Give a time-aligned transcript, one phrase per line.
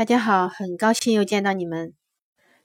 [0.00, 1.92] 大家好，很高兴又见到你们。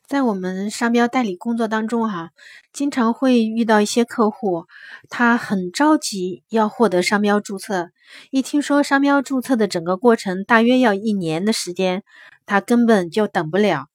[0.08, 2.30] 在我们商标代理工作当中，哈，
[2.72, 4.68] 经常会遇到一些客户，
[5.10, 7.90] 他很着急要获得商标注册。
[8.32, 12.04] 一听说商标注册的整个过程大约要一年的时间，
[12.46, 13.88] 他根本就等不了，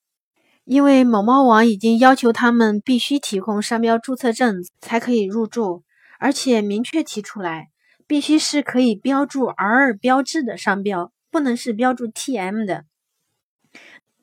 [0.67, 5.83] 因为某猫网已经要求他们必须提供商标注册证才可以入驻，
[6.19, 7.71] 而且明确提出来，
[8.07, 12.85] 必须是可以标注 R 标志的商标，不能是标注 TM 的。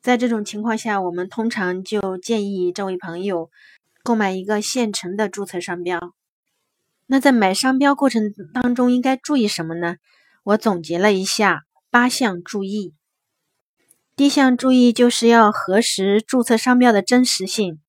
[0.00, 3.50] 在这种情况下，我们通常就建议这位朋友
[4.02, 6.14] 购买一个现成的注册商标。
[7.06, 9.96] 那在买商标过程当中应该注意什么呢？
[10.44, 12.94] 我总结了一下八项注意。
[14.14, 17.80] 第一项注意就是要核实注册商标的真实性。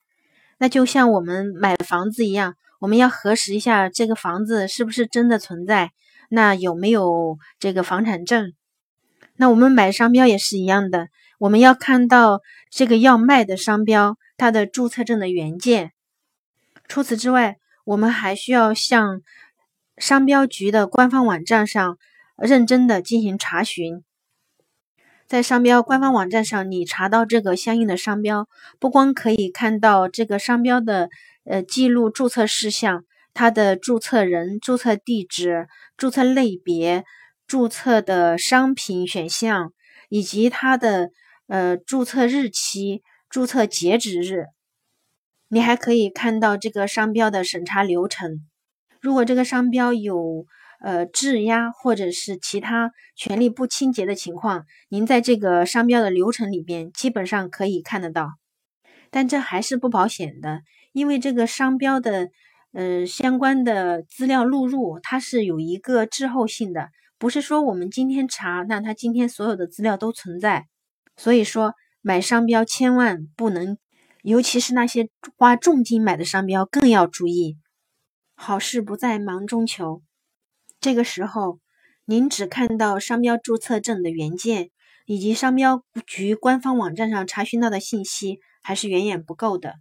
[0.58, 5.92] 那就像我们买房子一样，我们要核实一下这个房子是不是真的存在，
[6.30, 8.54] 那有没有这个房产证？
[9.38, 11.08] 那我们买商标也是一样的。
[11.40, 15.94] 我们要看到这个要卖的商标，它的注册证的原件。
[16.90, 19.22] 除此之外，我们还需要向
[19.98, 21.98] 商标局的官方网站上
[22.38, 24.04] 认真的进行查询。
[25.28, 31.10] 在商标官方网站上，你查到这个相应的商标，不光可以看到这个商标的
[31.46, 37.06] 呃记录注册事项，它的注册人、注册地址、注册类别、
[37.48, 39.72] 注册的商品选项
[40.10, 41.12] 以及它的。
[41.50, 44.46] 呃，注册日期、注册截止日，
[45.48, 48.48] 你还可以看到这个商标的审查流程。
[49.02, 50.46] 如果这个商标有
[50.80, 58.34] 呃质押或者是其他权利不清洁的情况，您在这个商标的流程里边基本上可以看得到。
[59.10, 60.62] 但这还是不保险的，
[60.92, 62.30] 因为这个商标的
[62.74, 70.68] 呃相关的资料录入，它是有一个滞后性的，不是说我们今天查，那它今天所有的资料都存在。
[71.20, 73.78] 所以说，买商标千万不能，
[74.22, 77.58] 尤其是那些花重金买的商标，更要注意。
[78.36, 80.02] 好事不在忙中求，
[80.80, 81.60] 这个时候，
[82.06, 84.70] 您只看到商标注册证的原件
[85.06, 89.74] 以及商标局官方网站上查询到的信息，还是远远不够的。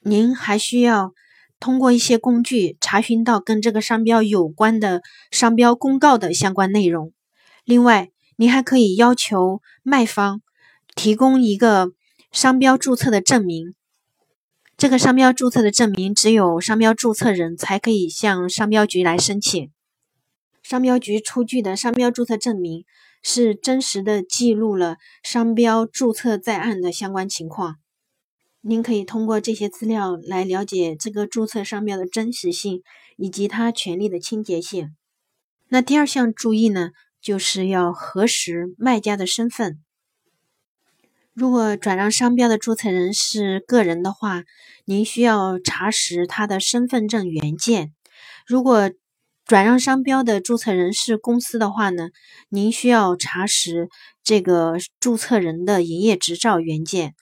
[0.00, 1.12] 您还需要
[1.60, 7.12] 通过一些工具查询到跟这个商标有关的商标公告的相关内容。
[7.66, 8.08] 另外，
[8.42, 10.42] 您还可以要求卖方
[10.96, 11.92] 提供一个
[12.32, 13.72] 商标注册的证明。
[14.76, 19.70] 这个商标注册的证明只有商标注册人才可以向商标局来申请。
[20.60, 22.84] 商标局出具的商标注册证明
[23.22, 27.76] 是真实的记录了商标注册在案的相关情况。
[28.60, 32.82] 您可以通过这些资料来了解这个注册商标的真实性
[33.16, 34.96] 以及它权利的清洁性。
[35.68, 36.90] 那第二项注意呢？
[37.22, 39.78] 就是要核实卖家的身份。
[41.32, 44.42] 如果转让商标的注册人是个人的话，
[44.84, 47.86] 您需要查实他的身份证原件；
[48.46, 48.90] 如果
[49.46, 52.10] 转让商标的注册人是公司的话呢，
[52.50, 53.88] 您需要查实
[54.22, 57.14] 这个注册人的营业执照原件。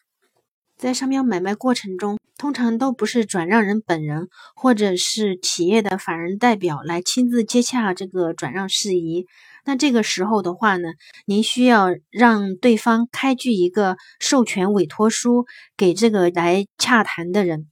[0.76, 9.26] 在商标买卖过程中，通常都不是转让人本人或者是企业的法人代表来亲自接洽这个转让事宜。
[9.64, 10.88] 那这个时候的话呢，
[11.26, 17.68] 您需要让对方开具一个授权委托书给这个来洽谈的人。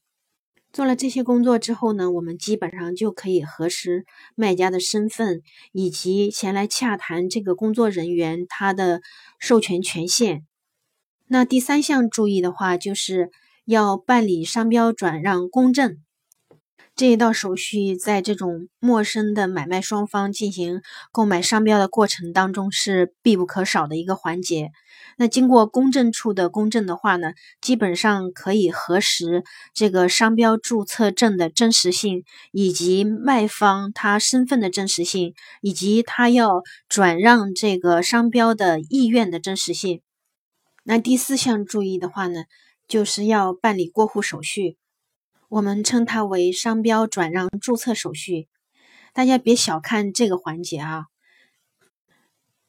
[0.70, 4.04] 做了这些工作之后呢，我们基本上就可以核实
[4.36, 5.40] 卖家的身份
[5.72, 9.00] 以及前来洽谈这个工作人员他的
[9.38, 10.46] 授权权限。
[11.26, 13.30] 那第三项注意的话，就是
[13.64, 15.98] 要办理商标转让公证。
[16.98, 20.82] 这一道手续在这种陌生的买卖双方进行
[21.12, 24.72] 购买商标的过程当中是必不可少的一个环节。
[25.16, 40.00] 那经过公证处的公证的话呢，基本上可以核实这个商标注册证的真实性，以及卖方他身份的真实性，以及他要转让这个商标的意愿的真实性。
[40.82, 42.40] 那第四项注意的话呢，
[42.88, 44.76] 就是要办理过户手续。
[45.48, 48.48] 我们称它为商标转让注册手续，
[49.14, 51.06] 大家别小看这个环节啊！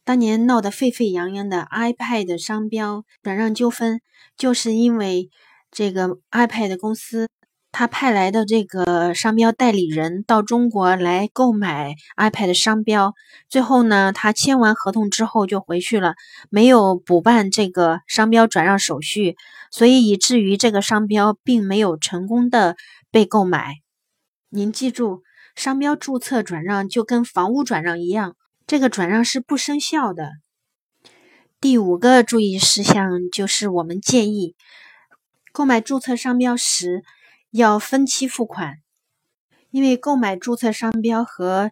[0.05, 4.01] 当年闹得沸沸扬扬的 iPad 商标转让纠纷，
[4.37, 5.29] 就是因为
[5.69, 7.27] 这个 iPad 公司。
[7.71, 13.13] 他派来的这个商标代理人到中国来购买 iPad 商标，
[13.47, 16.15] 最后呢，他签完合同之后就回去了，
[16.49, 19.37] 没有补办这个商标转让手续，
[19.71, 22.75] 所以以至于这个商标并没有成功的
[23.11, 23.75] 被购买。
[24.49, 25.21] 您记住，
[25.55, 30.31] 商标注册转让就跟房屋转让一样，这个转让是不生效的。
[31.61, 34.55] 第五个注意事项就是我们建议
[35.51, 37.03] 购买注册商标时
[37.51, 38.75] 要分期付款，
[39.71, 41.71] 因为购买注册商标和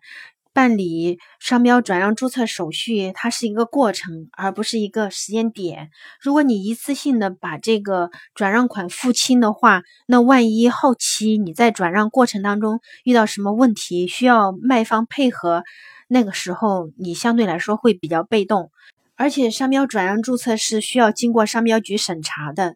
[0.53, 5.91] 办理商标转让注册手续，它是一个过程，而不是一个时间点。
[6.19, 15.63] 如果你一次性的把这个转让款付清的话，那万一后期你在转让过程当中遇到什么问题，需要卖方配合，
[16.07, 18.71] 那个时候你相对来说会比较被动。
[19.15, 22.75] 而且商标转让注册是需要经过商标局审查的，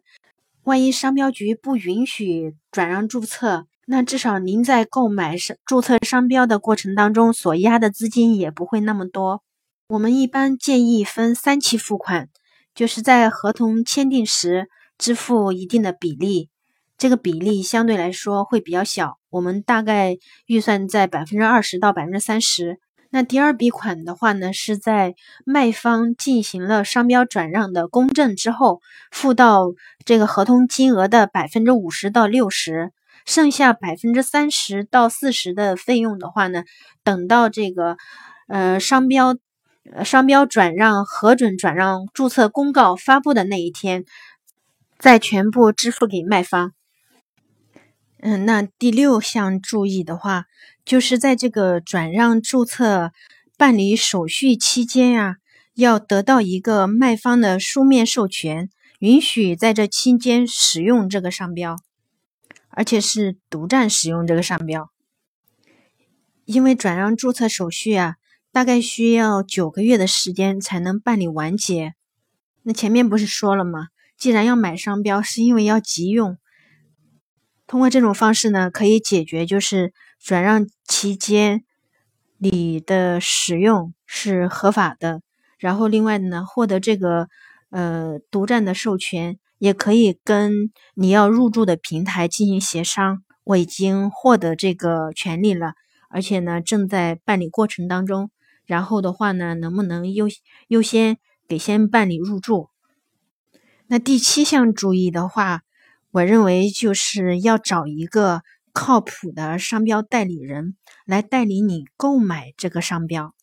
[0.64, 3.66] 万一商标局不允许转让注册。
[3.86, 9.42] 那至少您在购买商注册商标的过程当中所压的资金也不会那么多。
[9.88, 12.28] 我们一般建议分三期付款，
[12.74, 16.48] 就是在合同签订时支付一定的比例，
[16.96, 20.16] 这个比例相对来说会比较小，我们大概
[20.46, 22.78] 预算在百分之二十到百分之三十。
[23.14, 25.14] 那第二笔款的话呢，是在
[25.44, 28.80] 卖方进行了商标转让的公证之后，
[29.10, 29.66] 付到
[30.06, 32.90] 这个合同金额的百分之五十到六十。
[33.24, 36.64] 剩下百分之三十到四十的费用的话呢，
[37.04, 37.96] 等到这个
[38.48, 39.36] 呃商标
[40.04, 44.04] 商标转让核准转让注册公告发布的那一天，
[44.98, 46.72] 再全部支付给卖方。
[48.24, 50.46] 嗯，那第六项注意的话，
[50.84, 53.12] 就是在这个转让注册
[53.56, 55.36] 办理手续期间呀，
[55.74, 58.68] 要得到一个卖方的书面授权，
[58.98, 61.76] 允许在这期间使用这个商标。
[62.74, 64.88] 而且是独占使用这个商标，
[66.46, 68.14] 因为转让注册手续啊，
[68.50, 71.92] 大概需要九个月的时间才能办理完结。
[72.62, 73.88] 那前面不是说了吗？
[74.16, 76.38] 既然要买商标，是因为要急用。
[77.66, 81.64] 通过这种方式呢，可以解决就是转让期间
[82.38, 85.20] 你的使用是合法的，
[85.58, 87.28] 然后另外呢，获得这个
[87.70, 89.38] 呃独占的授权。
[89.58, 93.22] 也可以跟你要入驻的平台进行协商。
[93.44, 95.74] 我已经获得这个权利了，
[96.08, 98.32] 而且呢正在办理过程当中。
[98.66, 100.26] 然后的话呢，能不能优
[100.66, 101.16] 优先
[101.46, 102.70] 给先办理入驻？
[103.86, 105.60] 那第七项注意的话，
[106.10, 108.42] 我认为就是要找一个
[108.72, 113.34] 靠谱的商标代理人来代理你购买这个商标。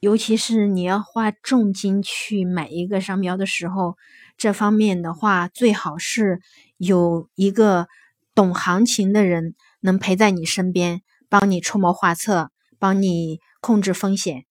[0.00, 3.96] 尤其是你要花重金去买一个商标的时候，
[4.36, 6.40] 这方面的话最好是
[6.76, 7.86] 有一个
[8.34, 14.44] 懂行情的人能陪在你身边，帮你出谋划策，帮你控制风险。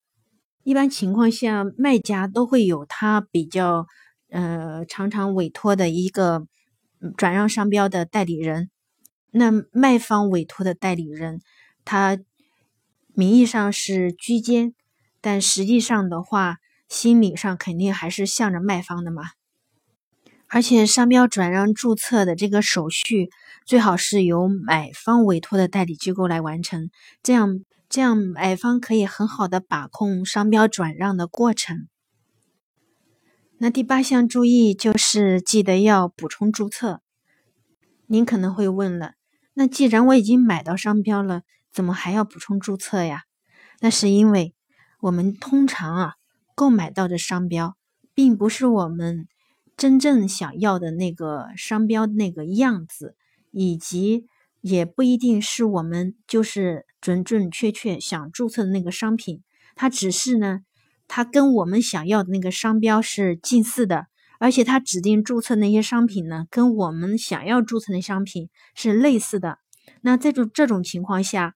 [0.64, 3.88] 一般情况下，卖家都会有他比较
[4.30, 6.48] 呃常常委托的一个
[7.18, 8.70] 转让商标的代理人。
[9.32, 11.42] 那卖方委托的代理人，
[11.84, 12.20] 他
[13.14, 14.74] 名义上是居间。
[15.20, 16.58] 但实际上的话，
[16.90, 19.24] 心理上肯定还是向着卖方的嘛。
[20.48, 23.30] 而且商标转让注册的这个手续，
[23.66, 26.90] 最好是由买方委托的代理机构来完成，
[27.24, 31.88] 这样这样买方可以很好的把控商标转让的过程。
[33.60, 37.02] 那第八项注意就是记得要补充注册。
[38.08, 39.14] 您可能会问了，
[39.62, 43.26] 那既然我已经买到商标了，怎么还要补充注册呀？
[43.80, 44.56] 那是因为。
[45.02, 46.14] 我们通常啊
[46.56, 47.76] 购买到的商标，
[48.16, 49.28] 并不是我们
[49.78, 53.16] 真正想要的那个商标那个样子，
[53.52, 54.26] 以及
[54.62, 59.44] 也不一定是我们就是准准确确想注册的那个商品。
[59.76, 60.62] 它只是呢，
[61.08, 64.08] 它跟我们想要的那个商标是近似的，
[64.42, 69.60] 而且他指定注册那些商品呢，跟我们想要注册的商品是类似的。
[70.02, 71.54] 那这种这种情况下，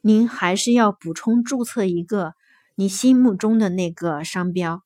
[0.00, 2.34] 您还是要补充注册一个。
[2.74, 4.82] 你心目中的那个商标，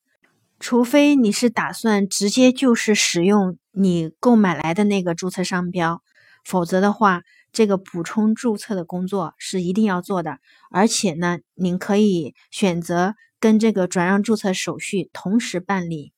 [0.59, 6.03] 除非你是打算直接就是使用你购买来的那个注册商标，
[6.45, 10.39] 否则的话，这个补充注册的工作是一定要做的。
[10.71, 16.14] 而且呢，您可以选择跟这个转让注册手续同时办理。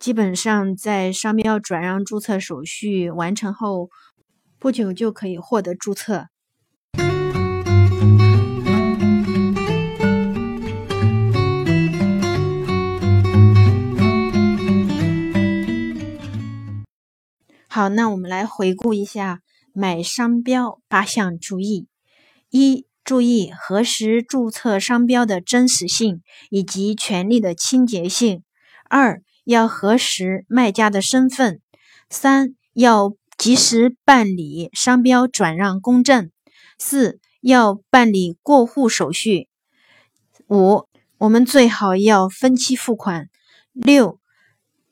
[0.00, 3.90] 基本上在商标转让注册手续完成后
[4.58, 6.28] 不久就可以获得注册。
[17.68, 19.40] 好，那我们来回顾一下
[19.74, 21.88] 买商标八项注意：
[22.48, 28.38] 一、注意核实注册商标的真实性以及权利的清洁性；
[28.88, 31.56] 二、要核实卖家的身份；
[32.08, 36.26] 三、要及时办理商标转让公证；
[36.78, 39.48] 四、要办理过户手续；
[40.48, 40.86] 五、
[41.18, 43.28] 我们最好要分期付款。
[43.72, 44.18] 六，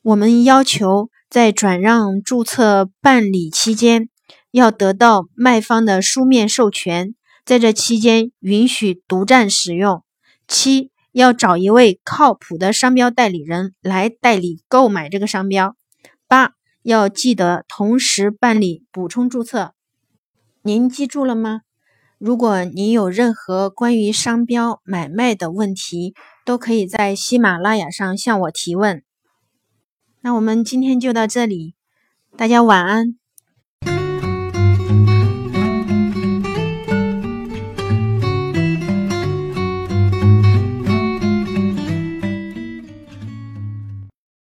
[0.01, 4.09] 我们要求在转让注册办理期间，
[4.51, 7.13] 要得到卖方的书面授权，
[7.45, 10.03] 在这期间允许独占使用。
[10.47, 15.75] 七，要找一位靠谱的商标代理人来代理购买这个商标。
[16.27, 19.73] 八，要记得同时办理补充注册。
[20.61, 21.61] 您记住了吗？
[22.17, 26.13] 如果您有任何关于商标买卖的问题，
[26.45, 29.03] 都可以在喜马拉雅上向我提问。
[30.21, 31.75] 那我们今天就到这里，
[32.35, 33.18] 大家晚安。